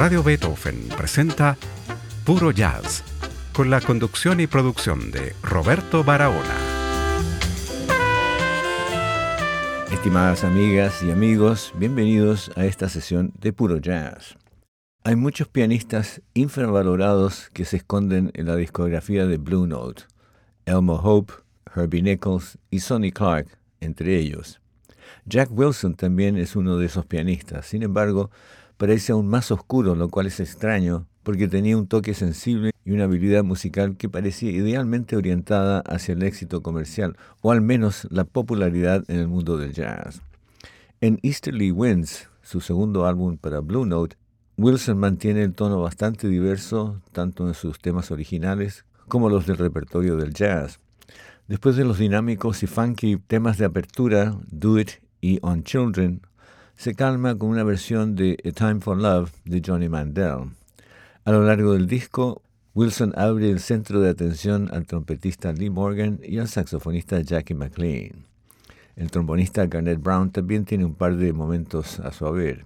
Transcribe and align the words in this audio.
Radio 0.00 0.22
Beethoven 0.22 0.88
presenta 0.96 1.58
Puro 2.24 2.52
Jazz, 2.52 3.04
con 3.52 3.68
la 3.68 3.82
conducción 3.82 4.40
y 4.40 4.46
producción 4.46 5.10
de 5.10 5.34
Roberto 5.42 6.02
Barahona. 6.02 6.56
Estimadas 9.92 10.42
amigas 10.42 11.02
y 11.02 11.10
amigos, 11.10 11.74
bienvenidos 11.76 12.50
a 12.56 12.64
esta 12.64 12.88
sesión 12.88 13.34
de 13.38 13.52
Puro 13.52 13.76
Jazz. 13.76 14.38
Hay 15.04 15.16
muchos 15.16 15.48
pianistas 15.48 16.22
infravalorados 16.32 17.50
que 17.52 17.66
se 17.66 17.76
esconden 17.76 18.30
en 18.32 18.46
la 18.46 18.56
discografía 18.56 19.26
de 19.26 19.36
Blue 19.36 19.66
Note. 19.66 20.04
Elmo 20.64 20.94
Hope, 20.94 21.34
Herbie 21.76 22.00
Nichols 22.00 22.56
y 22.70 22.80
Sonny 22.80 23.12
Clark, 23.12 23.48
entre 23.80 24.16
ellos. 24.16 24.62
Jack 25.26 25.50
Wilson 25.52 25.94
también 25.94 26.38
es 26.38 26.56
uno 26.56 26.78
de 26.78 26.86
esos 26.86 27.04
pianistas, 27.04 27.66
sin 27.66 27.82
embargo, 27.82 28.30
parece 28.80 29.12
aún 29.12 29.28
más 29.28 29.50
oscuro, 29.50 29.94
lo 29.94 30.08
cual 30.08 30.26
es 30.26 30.40
extraño, 30.40 31.06
porque 31.22 31.48
tenía 31.48 31.76
un 31.76 31.86
toque 31.86 32.14
sensible 32.14 32.70
y 32.82 32.92
una 32.92 33.04
habilidad 33.04 33.44
musical 33.44 33.98
que 33.98 34.08
parecía 34.08 34.50
idealmente 34.52 35.16
orientada 35.16 35.80
hacia 35.80 36.14
el 36.14 36.22
éxito 36.22 36.62
comercial, 36.62 37.14
o 37.42 37.52
al 37.52 37.60
menos 37.60 38.08
la 38.10 38.24
popularidad 38.24 39.04
en 39.08 39.18
el 39.18 39.28
mundo 39.28 39.58
del 39.58 39.74
jazz. 39.74 40.22
En 41.02 41.18
Easterly 41.22 41.70
Winds, 41.70 42.30
su 42.40 42.62
segundo 42.62 43.04
álbum 43.04 43.36
para 43.36 43.60
Blue 43.60 43.84
Note, 43.84 44.16
Wilson 44.56 44.96
mantiene 44.96 45.42
el 45.42 45.52
tono 45.52 45.82
bastante 45.82 46.26
diverso, 46.26 47.02
tanto 47.12 47.46
en 47.48 47.52
sus 47.52 47.80
temas 47.80 48.10
originales 48.10 48.86
como 49.08 49.28
los 49.28 49.46
del 49.46 49.58
repertorio 49.58 50.16
del 50.16 50.32
jazz. 50.32 50.80
Después 51.48 51.76
de 51.76 51.84
los 51.84 51.98
dinámicos 51.98 52.62
y 52.62 52.66
funky 52.66 53.18
temas 53.18 53.58
de 53.58 53.66
apertura, 53.66 54.38
Do 54.50 54.78
It 54.78 55.02
y 55.20 55.38
On 55.42 55.64
Children, 55.64 56.22
se 56.80 56.94
calma 56.94 57.36
con 57.36 57.50
una 57.50 57.62
versión 57.62 58.16
de 58.16 58.38
A 58.42 58.52
Time 58.52 58.80
for 58.80 58.96
Love 58.96 59.30
de 59.44 59.60
Johnny 59.62 59.90
Mandel. 59.90 60.48
A 61.26 61.30
lo 61.30 61.44
largo 61.44 61.74
del 61.74 61.86
disco, 61.86 62.40
Wilson 62.72 63.12
abre 63.18 63.50
el 63.50 63.60
centro 63.60 64.00
de 64.00 64.08
atención 64.08 64.70
al 64.72 64.86
trompetista 64.86 65.52
Lee 65.52 65.68
Morgan 65.68 66.20
y 66.22 66.38
al 66.38 66.48
saxofonista 66.48 67.20
Jackie 67.20 67.52
McLean. 67.52 68.24
El 68.96 69.10
trombonista 69.10 69.66
Garnett 69.66 70.00
Brown 70.00 70.30
también 70.30 70.64
tiene 70.64 70.86
un 70.86 70.94
par 70.94 71.16
de 71.16 71.34
momentos 71.34 72.00
a 72.00 72.12
su 72.12 72.24
haber. 72.24 72.64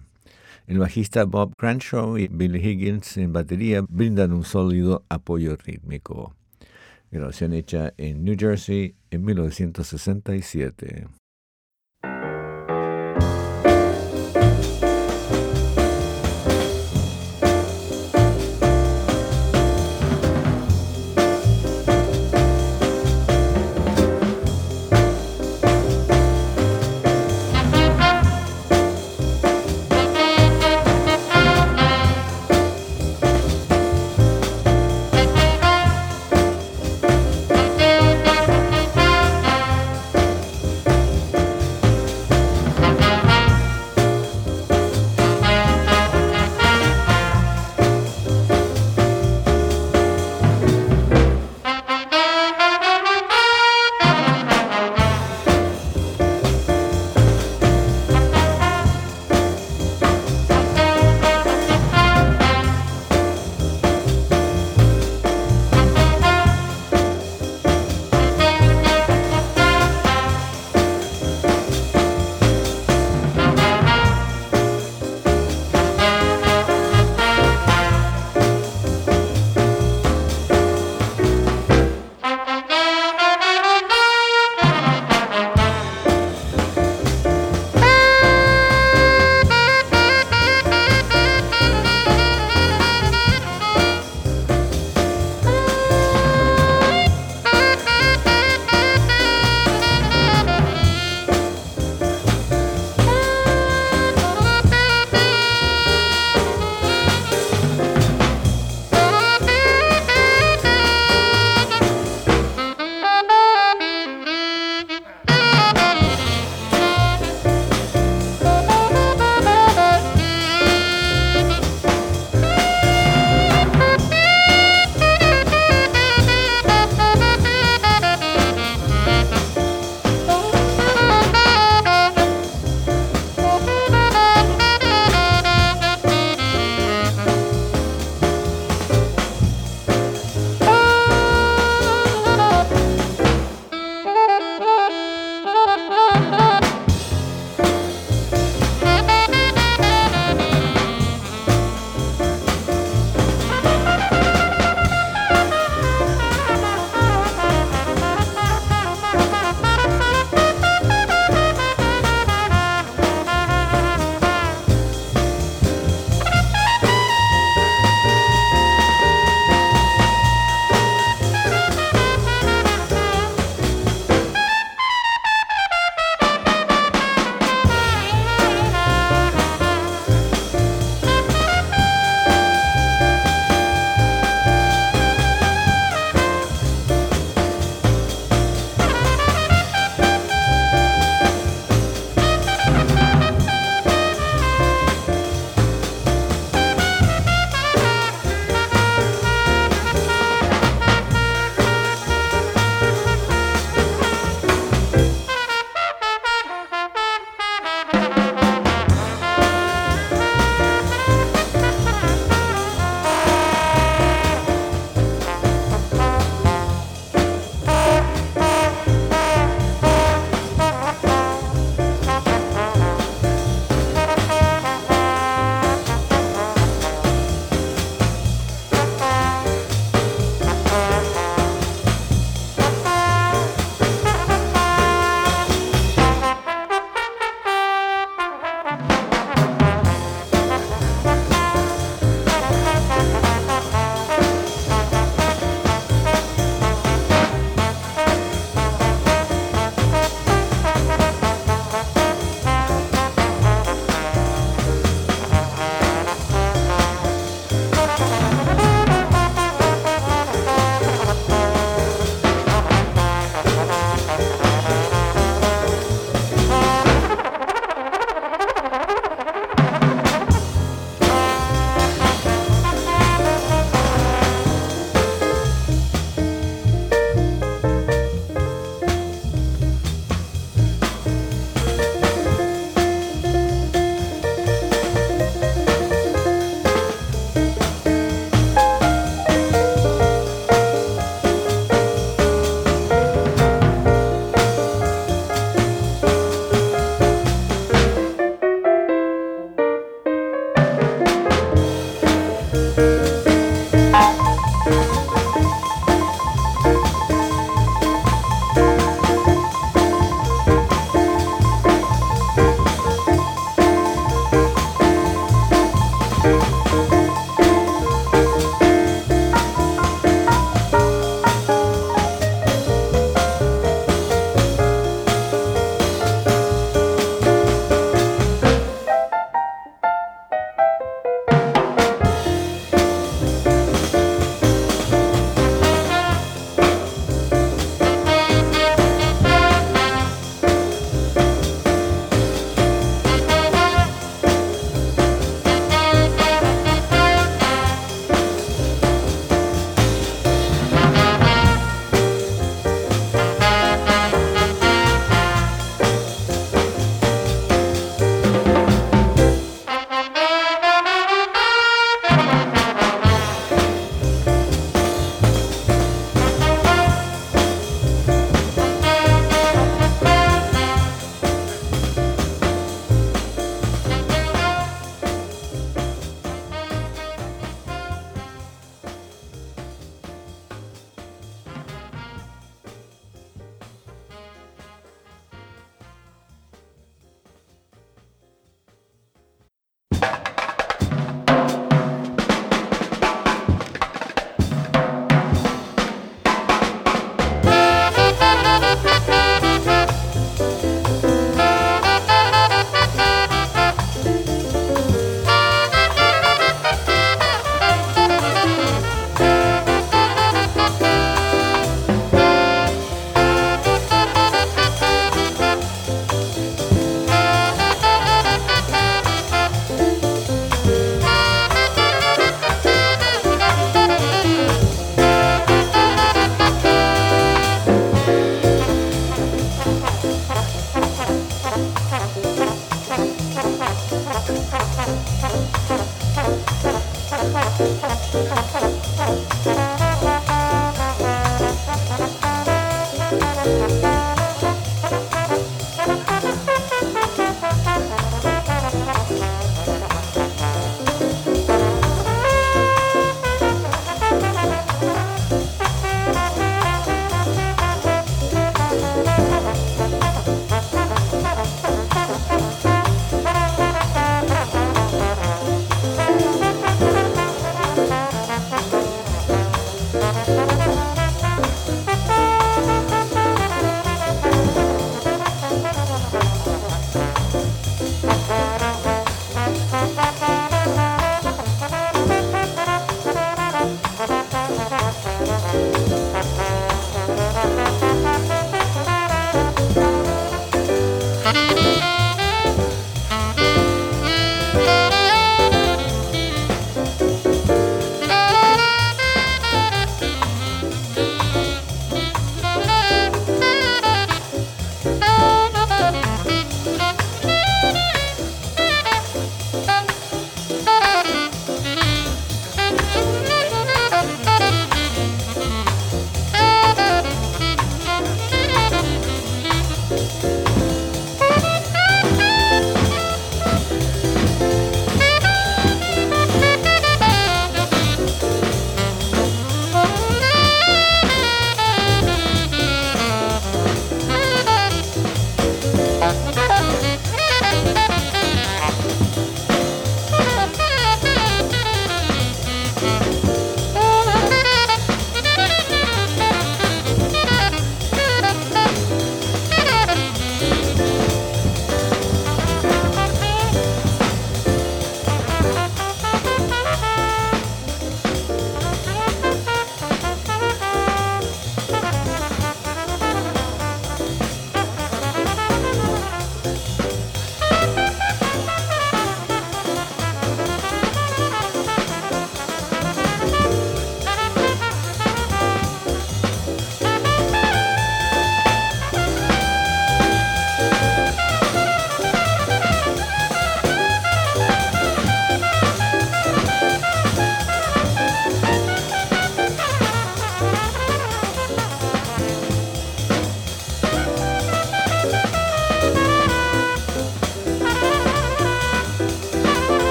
El 0.68 0.78
bajista 0.78 1.24
Bob 1.24 1.56
Cranshaw 1.56 2.16
y 2.16 2.28
Billy 2.28 2.60
Higgins 2.64 3.16
en 3.16 3.32
batería 3.32 3.82
brindan 3.82 4.32
un 4.32 4.44
sólido 4.44 5.02
apoyo 5.08 5.56
rítmico. 5.56 6.36
Grabación 7.10 7.52
hecha 7.52 7.92
en 7.96 8.22
New 8.22 8.36
Jersey 8.38 8.94
en 9.10 9.24
1967. 9.24 11.08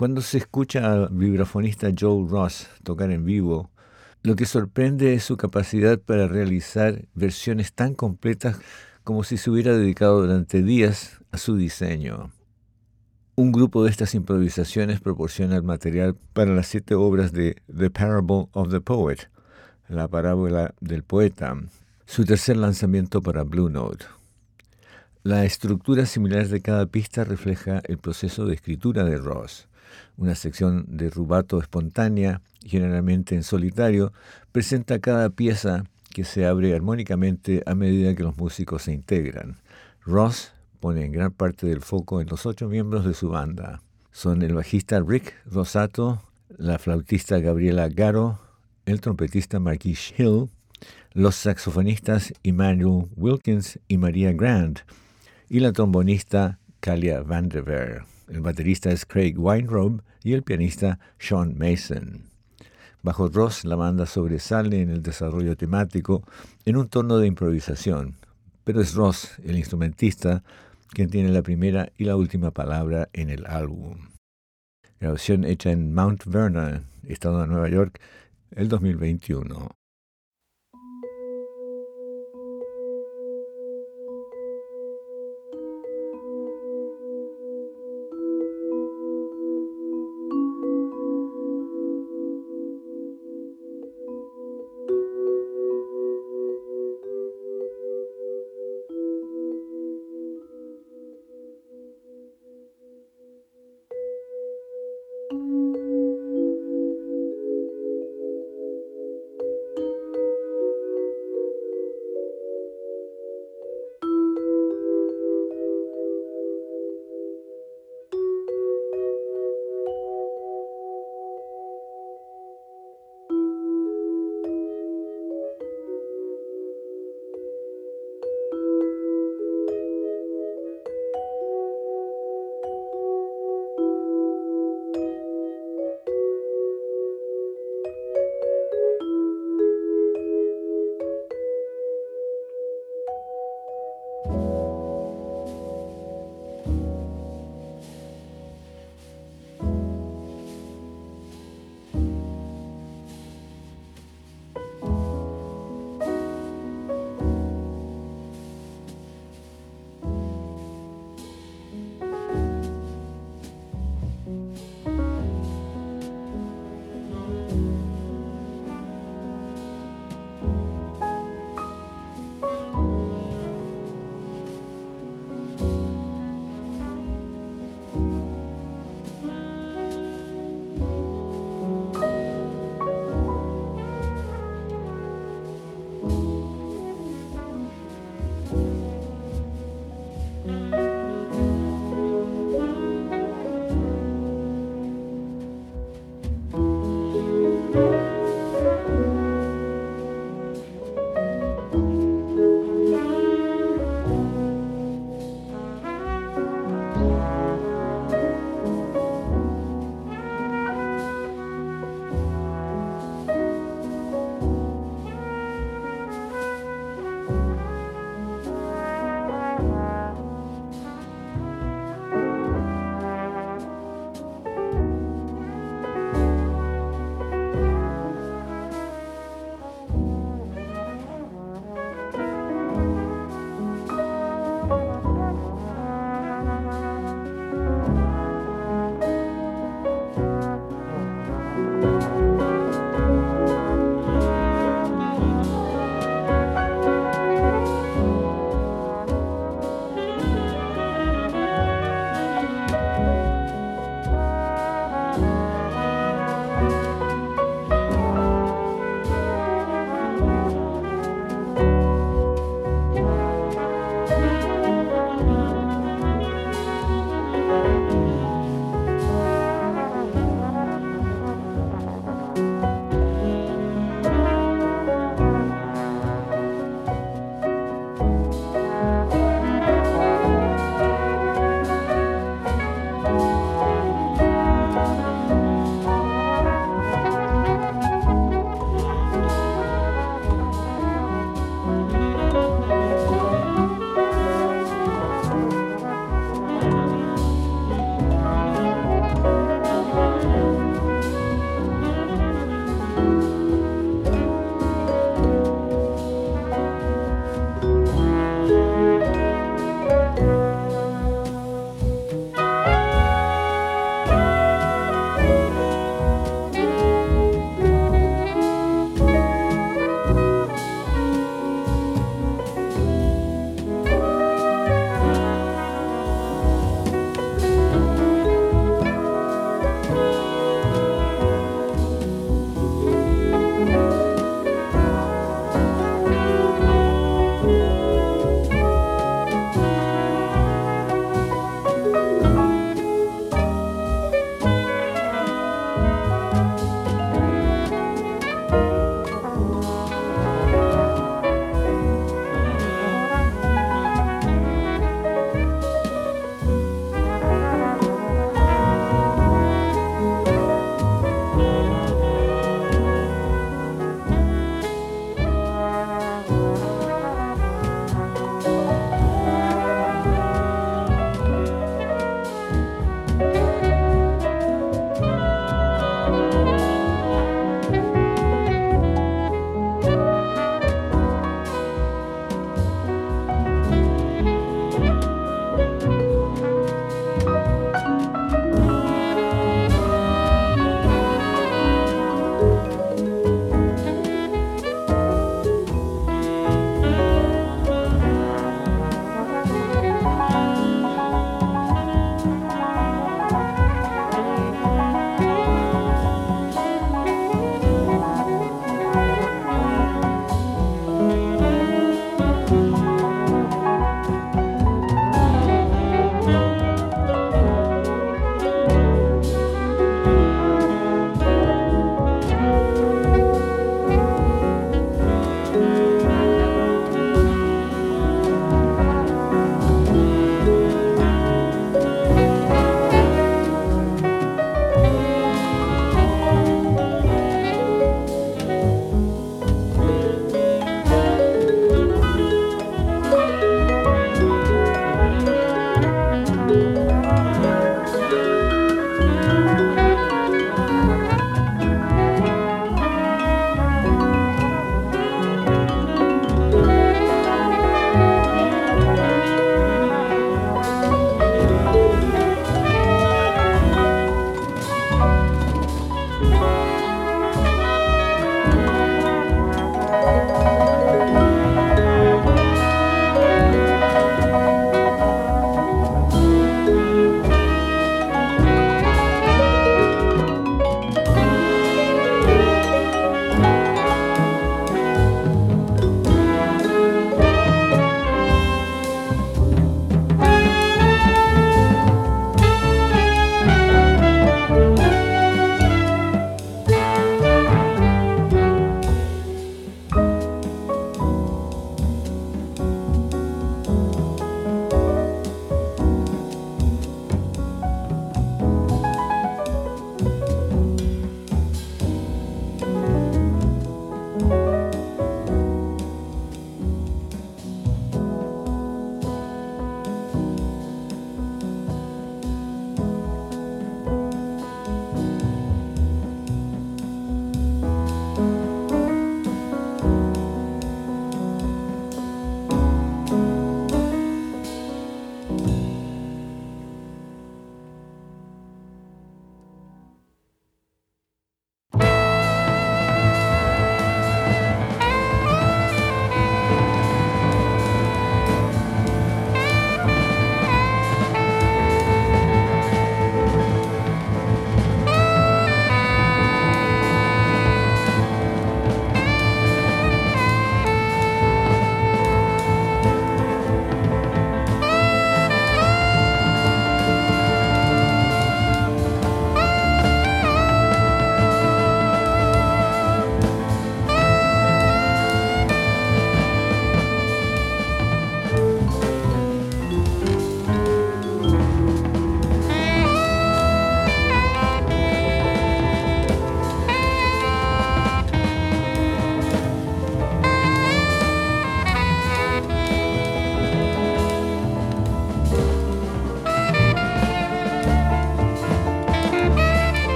Cuando 0.00 0.22
se 0.22 0.38
escucha 0.38 0.90
al 0.90 1.10
vibrafonista 1.10 1.90
Joe 1.94 2.26
Ross 2.26 2.68
tocar 2.84 3.10
en 3.10 3.26
vivo, 3.26 3.70
lo 4.22 4.34
que 4.34 4.46
sorprende 4.46 5.12
es 5.12 5.24
su 5.24 5.36
capacidad 5.36 5.98
para 5.98 6.26
realizar 6.26 7.04
versiones 7.12 7.74
tan 7.74 7.92
completas 7.92 8.56
como 9.04 9.24
si 9.24 9.36
se 9.36 9.50
hubiera 9.50 9.76
dedicado 9.76 10.22
durante 10.22 10.62
días 10.62 11.20
a 11.32 11.36
su 11.36 11.54
diseño. 11.54 12.32
Un 13.34 13.52
grupo 13.52 13.84
de 13.84 13.90
estas 13.90 14.14
improvisaciones 14.14 15.02
proporciona 15.02 15.56
el 15.56 15.64
material 15.64 16.16
para 16.32 16.54
las 16.54 16.68
siete 16.68 16.94
obras 16.94 17.34
de 17.34 17.56
The 17.66 17.90
Parable 17.90 18.48
of 18.52 18.70
the 18.70 18.80
Poet, 18.80 19.28
la 19.86 20.08
parábola 20.08 20.74
del 20.80 21.02
poeta, 21.02 21.60
su 22.06 22.24
tercer 22.24 22.56
lanzamiento 22.56 23.20
para 23.20 23.42
Blue 23.42 23.68
Note. 23.68 24.06
La 25.24 25.44
estructura 25.44 26.06
similar 26.06 26.48
de 26.48 26.62
cada 26.62 26.86
pista 26.86 27.24
refleja 27.24 27.82
el 27.84 27.98
proceso 27.98 28.46
de 28.46 28.54
escritura 28.54 29.04
de 29.04 29.18
Ross 29.18 29.68
una 30.16 30.34
sección 30.34 30.84
de 30.88 31.10
rubato 31.10 31.60
espontánea, 31.60 32.42
generalmente 32.64 33.34
en 33.34 33.42
solitario, 33.42 34.12
presenta 34.52 34.98
cada 34.98 35.30
pieza 35.30 35.84
que 36.10 36.24
se 36.24 36.46
abre 36.46 36.74
armónicamente 36.74 37.62
a 37.66 37.74
medida 37.74 38.14
que 38.14 38.22
los 38.22 38.36
músicos 38.36 38.82
se 38.82 38.92
integran. 38.92 39.56
Ross 40.04 40.52
pone 40.80 41.04
en 41.04 41.12
gran 41.12 41.32
parte 41.32 41.66
del 41.66 41.82
foco 41.82 42.20
en 42.20 42.28
los 42.28 42.46
ocho 42.46 42.68
miembros 42.68 43.04
de 43.04 43.14
su 43.14 43.28
banda. 43.28 43.82
Son 44.12 44.42
el 44.42 44.54
bajista 44.54 45.00
Rick 45.00 45.34
Rosato, 45.46 46.22
la 46.56 46.78
flautista 46.78 47.38
Gabriela 47.38 47.88
Garo, 47.88 48.40
el 48.86 49.00
trompetista 49.00 49.60
Marquis 49.60 50.12
Hill, 50.18 50.48
los 51.12 51.36
saxofonistas 51.36 52.32
Emmanuel 52.42 53.06
Wilkins 53.16 53.78
y 53.88 53.98
Maria 53.98 54.32
Grant, 54.32 54.80
y 55.48 55.60
la 55.60 55.72
trombonista 55.72 56.58
Kalia 56.80 57.22
Vandever. 57.22 58.02
El 58.30 58.42
baterista 58.42 58.92
es 58.92 59.04
Craig 59.04 59.34
Weinrob 59.36 60.02
y 60.22 60.34
el 60.34 60.44
pianista 60.44 61.00
Sean 61.18 61.58
Mason. 61.58 62.30
Bajo 63.02 63.28
Ross, 63.28 63.64
la 63.64 63.74
banda 63.74 64.06
sobresale 64.06 64.82
en 64.82 64.90
el 64.90 65.02
desarrollo 65.02 65.56
temático 65.56 66.22
en 66.64 66.76
un 66.76 66.88
tono 66.88 67.18
de 67.18 67.26
improvisación, 67.26 68.14
pero 68.62 68.80
es 68.80 68.94
Ross, 68.94 69.32
el 69.42 69.58
instrumentista, 69.58 70.44
quien 70.90 71.10
tiene 71.10 71.30
la 71.30 71.42
primera 71.42 71.90
y 71.96 72.04
la 72.04 72.14
última 72.14 72.52
palabra 72.52 73.08
en 73.12 73.30
el 73.30 73.46
álbum. 73.46 74.10
Grabación 75.00 75.44
hecha 75.44 75.72
en 75.72 75.92
Mount 75.92 76.24
Vernon, 76.26 76.84
estado 77.08 77.40
de 77.40 77.48
Nueva 77.48 77.68
York, 77.68 78.00
el 78.52 78.68
2021. 78.68 79.79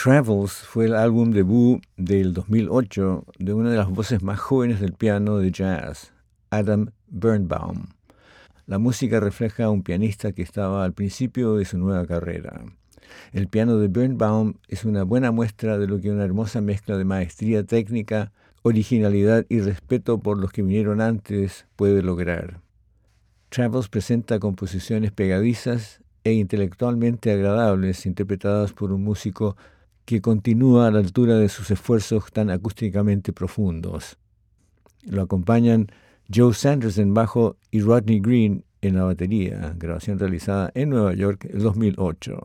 Travels 0.00 0.52
fue 0.52 0.84
el 0.84 0.94
álbum 0.94 1.32
debut 1.32 1.82
del 1.96 2.32
2008 2.32 3.24
de 3.40 3.52
una 3.52 3.72
de 3.72 3.78
las 3.78 3.88
voces 3.88 4.22
más 4.22 4.38
jóvenes 4.38 4.78
del 4.80 4.92
piano 4.92 5.38
de 5.38 5.50
jazz, 5.50 6.12
Adam 6.50 6.92
Birnbaum. 7.08 7.86
La 8.66 8.78
música 8.78 9.18
refleja 9.18 9.64
a 9.64 9.70
un 9.70 9.82
pianista 9.82 10.30
que 10.30 10.42
estaba 10.42 10.84
al 10.84 10.92
principio 10.92 11.56
de 11.56 11.64
su 11.64 11.78
nueva 11.78 12.06
carrera. 12.06 12.62
El 13.32 13.48
piano 13.48 13.76
de 13.78 13.88
Birnbaum 13.88 14.54
es 14.68 14.84
una 14.84 15.02
buena 15.02 15.32
muestra 15.32 15.78
de 15.78 15.88
lo 15.88 16.00
que 16.00 16.12
una 16.12 16.24
hermosa 16.24 16.60
mezcla 16.60 16.96
de 16.96 17.04
maestría 17.04 17.64
técnica, 17.64 18.30
originalidad 18.62 19.46
y 19.48 19.62
respeto 19.62 20.20
por 20.20 20.38
los 20.38 20.52
que 20.52 20.62
vinieron 20.62 21.00
antes 21.00 21.66
puede 21.74 22.02
lograr. 22.02 22.60
Travels 23.48 23.88
presenta 23.88 24.38
composiciones 24.38 25.10
pegadizas 25.10 26.04
e 26.22 26.34
intelectualmente 26.34 27.32
agradables 27.32 28.06
interpretadas 28.06 28.72
por 28.72 28.92
un 28.92 29.02
músico 29.02 29.56
que 30.08 30.22
continúa 30.22 30.86
a 30.86 30.90
la 30.90 31.00
altura 31.00 31.36
de 31.36 31.50
sus 31.50 31.70
esfuerzos 31.70 32.32
tan 32.32 32.48
acústicamente 32.48 33.34
profundos. 33.34 34.16
Lo 35.02 35.20
acompañan 35.20 35.88
Joe 36.34 36.54
Sanders 36.54 36.96
en 36.96 37.12
bajo 37.12 37.58
y 37.70 37.82
Rodney 37.82 38.18
Green 38.18 38.64
en 38.80 38.94
la 38.94 39.04
batería, 39.04 39.74
grabación 39.76 40.18
realizada 40.18 40.70
en 40.74 40.88
Nueva 40.88 41.12
York 41.12 41.46
en 41.50 41.58
2008. 41.58 42.40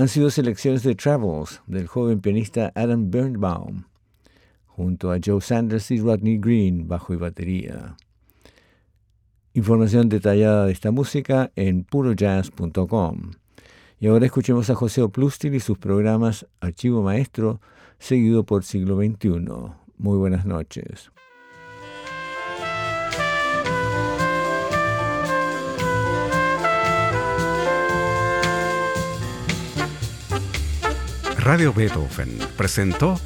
Han 0.00 0.08
sido 0.08 0.30
selecciones 0.30 0.82
de 0.82 0.94
Travels 0.94 1.60
del 1.66 1.86
joven 1.86 2.20
pianista 2.20 2.72
Adam 2.74 3.10
Birnbaum, 3.10 3.84
junto 4.64 5.12
a 5.12 5.18
Joe 5.22 5.42
Sanders 5.42 5.90
y 5.90 5.98
Rodney 5.98 6.38
Green, 6.38 6.88
bajo 6.88 7.12
y 7.12 7.16
batería. 7.18 7.96
Información 9.52 10.08
detallada 10.08 10.64
de 10.64 10.72
esta 10.72 10.90
música 10.90 11.52
en 11.54 11.84
purojazz.com. 11.84 13.32
Y 13.98 14.06
ahora 14.06 14.24
escuchemos 14.24 14.70
a 14.70 14.74
José 14.74 15.02
Oplustil 15.02 15.54
y 15.54 15.60
sus 15.60 15.76
programas 15.76 16.46
Archivo 16.60 17.02
Maestro, 17.02 17.60
seguido 17.98 18.44
por 18.44 18.64
Siglo 18.64 18.96
XXI. 18.96 19.44
Muy 19.98 20.16
buenas 20.16 20.46
noches. 20.46 21.10
Radio 31.40 31.72
Beethoven 31.72 32.38
presentó 32.54 33.18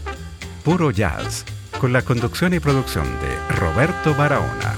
Puro 0.62 0.92
Jazz 0.92 1.44
con 1.80 1.92
la 1.92 2.02
conducción 2.02 2.54
y 2.54 2.60
producción 2.60 3.04
de 3.04 3.56
Roberto 3.56 4.14
Barahona. 4.14 4.74